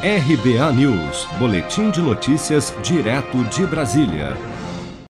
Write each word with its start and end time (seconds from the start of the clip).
RBA 0.00 0.72
News, 0.74 1.26
Boletim 1.40 1.90
de 1.90 2.00
Notícias, 2.00 2.72
direto 2.84 3.42
de 3.46 3.66
Brasília. 3.66 4.28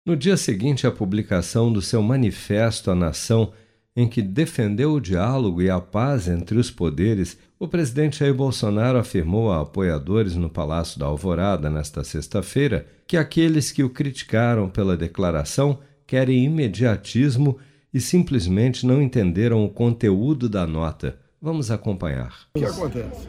No 0.06 0.16
dia 0.16 0.38
seguinte 0.38 0.86
à 0.86 0.92
publicação 0.92 1.74
do 1.74 1.82
seu 1.82 2.04
Manifesto 2.04 2.92
à 2.92 2.96
Nação, 2.96 3.52
em 3.96 4.08
que 4.08 4.22
defendeu 4.22 4.94
o 4.94 5.02
diálogo 5.02 5.60
e 5.60 5.72
a 5.72 5.82
paz 5.82 6.28
entre 6.28 6.60
os 6.60 6.70
poderes, 6.70 7.36
o 7.58 7.68
presidente 7.68 8.20
Jair 8.20 8.36
Bolsonaro 8.36 9.00
afirmou 9.00 9.52
a 9.52 9.62
apoiadores 9.62 10.36
no 10.36 10.52
Palácio 10.52 11.00
da 11.00 11.08
Alvorada 11.08 11.68
nesta 11.68 12.04
sexta-feira 12.04 12.86
que 13.08 13.18
aqueles 13.18 13.72
que 13.72 13.84
o 13.84 13.90
criticaram 13.90 14.70
pela 14.70 14.96
declaração 14.96 15.80
querem 16.06 16.46
imediatismo 16.46 17.58
e 17.92 18.00
simplesmente 18.00 18.86
não 18.86 19.02
entenderam 19.02 19.66
o 19.66 19.70
conteúdo 19.70 20.48
da 20.48 20.68
nota. 20.68 21.18
Vamos 21.42 21.72
acompanhar. 21.72 22.36
O 22.54 22.60
que 22.60 22.66
acontece? 22.66 23.28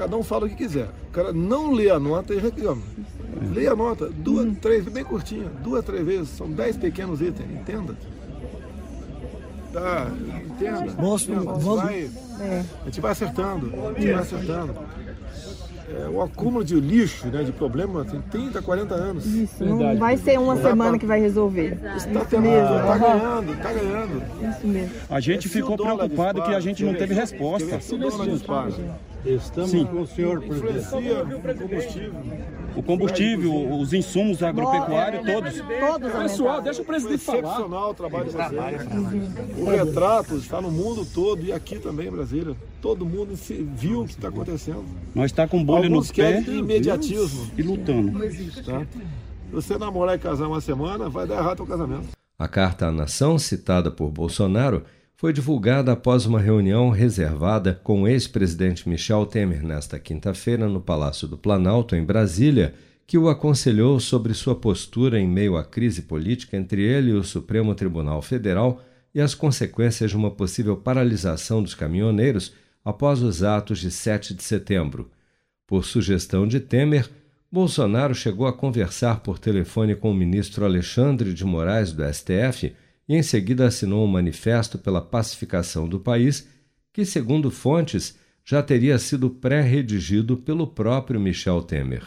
Cada 0.00 0.16
um 0.16 0.22
fala 0.22 0.46
o 0.46 0.48
que 0.48 0.54
quiser. 0.56 0.88
O 1.08 1.12
cara 1.12 1.30
não 1.30 1.72
lê 1.72 1.90
a 1.90 1.98
nota 1.98 2.32
e 2.32 2.38
reclama. 2.38 2.80
Leia 3.54 3.72
a 3.72 3.76
nota, 3.76 4.08
duas, 4.08 4.56
três, 4.56 4.82
bem 4.88 5.04
curtinha, 5.04 5.44
duas, 5.62 5.84
três 5.84 6.02
vezes, 6.06 6.30
são 6.30 6.50
dez 6.50 6.74
pequenos 6.74 7.20
itens, 7.20 7.46
entenda. 7.50 7.94
Tá, 9.74 10.10
entenda. 10.46 10.92
Mostra, 10.98 11.34
entenda. 11.34 11.52
vamos- 11.52 11.82
Vai, 11.82 12.10
A 12.80 12.84
gente 12.86 13.00
vai 13.02 13.12
acertando, 13.12 13.70
a 13.74 14.00
gente 14.00 14.10
vai 14.12 14.22
acertando. 14.22 14.74
É, 15.92 16.08
o 16.08 16.22
acúmulo 16.22 16.64
de 16.64 16.78
lixo, 16.80 17.26
né, 17.26 17.42
de 17.42 17.50
problema, 17.52 18.04
tem 18.04 18.20
30, 18.22 18.62
40 18.62 18.94
anos. 18.94 19.26
Isso, 19.26 19.64
não 19.64 19.98
vai 19.98 20.16
ser 20.16 20.38
uma 20.38 20.54
dá 20.54 20.62
semana 20.70 20.90
pra- 20.92 20.98
que 21.00 21.06
vai 21.06 21.20
resolver. 21.20 21.78
Está 21.96 22.24
tendo, 22.24 22.44
tá 22.44 22.96
ganhando, 22.98 23.62
tá 23.62 23.72
ganhando. 23.72 24.22
Isso 24.56 24.66
mesmo. 24.66 24.94
A 25.10 25.20
gente 25.20 25.46
o 25.48 25.50
ficou 25.50 25.76
preocupado 25.76 26.42
que 26.42 26.54
a 26.54 26.60
gente 26.60 26.84
não 26.84 26.94
teve 26.94 27.12
resposta. 27.12 27.80
Se 27.80 27.94
o 27.94 27.98
dólar 27.98 28.28
dispara, 28.28 28.72
Estamos 29.24 29.70
Sim. 29.70 29.84
com 29.84 30.00
o 30.00 30.06
senhor, 30.06 30.40
presidente. 30.40 30.78
influencia 30.78 31.22
o 31.24 31.54
combustível. 31.58 32.14
O 32.76 32.82
combustível, 32.82 33.72
os 33.78 33.92
insumos 33.92 34.42
agropecuários, 34.42 35.26
todos. 35.26 35.54
Todos 35.80 36.12
Pessoal, 36.12 36.62
deixa 36.62 36.80
o 36.80 36.84
presidente 36.84 37.18
falar. 37.18 37.38
Excepcional 37.38 37.90
o 37.90 37.94
trabalho 37.94 38.24
de 38.26 38.32
vocês. 38.32 39.58
O 39.58 39.64
retrato 39.70 40.36
está 40.36 40.60
no 40.60 40.70
mundo 40.70 41.06
todo 41.12 41.44
e 41.44 41.52
aqui 41.52 41.78
também 41.78 42.08
em 42.08 42.10
Brasília. 42.10 42.56
Todo 42.80 43.04
mundo 43.04 43.36
se 43.36 43.54
viu 43.54 44.02
o 44.02 44.04
que 44.06 44.12
está 44.12 44.28
acontecendo. 44.28 44.84
Nós 45.14 45.26
está 45.26 45.46
com 45.46 45.62
bolha 45.62 45.88
no 45.88 45.96
Alguns 45.96 46.12
pé 46.12 46.40
querem 46.42 46.58
imediatismo. 46.60 47.50
e 47.58 47.62
lutando. 47.62 48.12
Tá? 48.64 48.86
Se 48.90 49.52
você 49.52 49.76
namorar 49.76 50.14
e 50.14 50.18
casar 50.18 50.46
uma 50.46 50.60
semana, 50.60 51.10
vai 51.10 51.26
dar 51.26 51.36
errado 51.36 51.62
o 51.62 51.66
casamento. 51.66 52.08
A 52.38 52.48
carta 52.48 52.86
à 52.86 52.92
nação, 52.92 53.38
citada 53.38 53.90
por 53.90 54.10
Bolsonaro, 54.10 54.84
foi 55.20 55.34
divulgada 55.34 55.92
após 55.92 56.24
uma 56.24 56.40
reunião 56.40 56.88
reservada 56.88 57.78
com 57.84 58.00
o 58.00 58.08
ex-presidente 58.08 58.88
Michel 58.88 59.26
Temer 59.26 59.62
nesta 59.62 59.98
quinta-feira 59.98 60.66
no 60.66 60.80
Palácio 60.80 61.28
do 61.28 61.36
Planalto, 61.36 61.94
em 61.94 62.02
Brasília, 62.02 62.72
que 63.06 63.18
o 63.18 63.28
aconselhou 63.28 64.00
sobre 64.00 64.32
sua 64.32 64.54
postura 64.54 65.20
em 65.20 65.28
meio 65.28 65.58
à 65.58 65.62
crise 65.62 66.00
política 66.00 66.56
entre 66.56 66.80
ele 66.80 67.10
e 67.10 67.12
o 67.12 67.22
Supremo 67.22 67.74
Tribunal 67.74 68.22
Federal 68.22 68.82
e 69.14 69.20
as 69.20 69.34
consequências 69.34 70.10
de 70.10 70.16
uma 70.16 70.30
possível 70.30 70.74
paralisação 70.74 71.62
dos 71.62 71.74
caminhoneiros 71.74 72.54
após 72.82 73.20
os 73.20 73.42
atos 73.42 73.78
de 73.78 73.90
7 73.90 74.32
de 74.32 74.42
setembro. 74.42 75.10
Por 75.66 75.84
sugestão 75.84 76.48
de 76.48 76.60
Temer, 76.60 77.10
Bolsonaro 77.52 78.14
chegou 78.14 78.46
a 78.46 78.54
conversar 78.54 79.20
por 79.20 79.38
telefone 79.38 79.94
com 79.94 80.12
o 80.12 80.14
ministro 80.14 80.64
Alexandre 80.64 81.34
de 81.34 81.44
Moraes 81.44 81.92
do 81.92 82.02
STF 82.10 82.72
e 83.10 83.16
em 83.16 83.24
seguida 83.24 83.66
assinou 83.66 84.04
um 84.04 84.06
manifesto 84.06 84.78
pela 84.78 85.02
pacificação 85.02 85.88
do 85.88 85.98
país, 85.98 86.46
que, 86.92 87.04
segundo 87.04 87.50
fontes, 87.50 88.14
já 88.44 88.62
teria 88.62 88.96
sido 89.00 89.28
pré-redigido 89.28 90.36
pelo 90.36 90.64
próprio 90.64 91.18
Michel 91.18 91.60
Temer. 91.60 92.04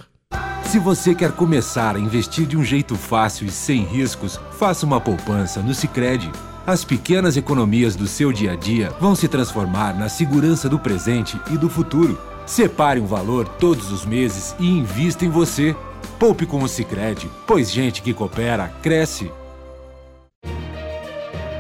Se 0.64 0.80
você 0.80 1.14
quer 1.14 1.34
começar 1.34 1.98
a 1.98 2.00
investir 2.00 2.48
de 2.48 2.56
um 2.56 2.64
jeito 2.64 2.96
fácil 2.96 3.46
e 3.46 3.52
sem 3.52 3.84
riscos, 3.84 4.40
faça 4.54 4.86
uma 4.86 5.02
poupança 5.02 5.62
no 5.62 5.74
Sicredi. 5.74 6.32
As 6.66 6.86
pequenas 6.86 7.36
economias 7.36 7.98
do 7.98 8.08
seu 8.08 8.32
dia 8.32 8.54
a 8.54 8.56
dia 8.56 8.90
vão 8.92 9.14
se 9.14 9.28
transformar 9.28 10.00
na 10.00 10.08
segurança 10.08 10.70
do 10.70 10.80
presente 10.80 11.38
e 11.52 11.58
do 11.58 11.70
futuro. 11.70 12.18
Separe 12.46 13.02
um 13.02 13.06
valor 13.06 13.46
todos 13.46 13.92
os 13.92 14.06
meses 14.06 14.56
e 14.58 14.66
invista 14.66 15.26
em 15.26 15.30
você. 15.30 15.76
Poupe 16.18 16.46
com 16.46 16.64
o 16.64 16.70
Sicredi, 16.70 17.30
pois 17.46 17.70
gente 17.70 18.02
que 18.02 18.14
coopera 18.14 18.70
cresce. 18.82 19.30